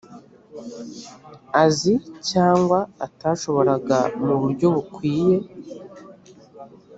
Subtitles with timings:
[1.63, 1.93] azi
[2.29, 5.37] cyangwa atashoboraga mu buryo bukwiye